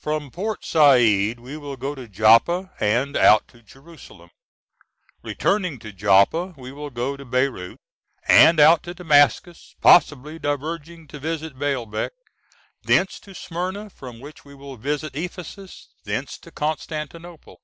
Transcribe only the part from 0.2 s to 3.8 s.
Port Said we will go to Joppa and out to